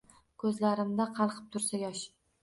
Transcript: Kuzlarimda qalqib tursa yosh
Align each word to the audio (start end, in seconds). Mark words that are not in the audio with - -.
Kuzlarimda 0.43 1.05
qalqib 1.19 1.51
tursa 1.57 1.81
yosh 1.83 2.01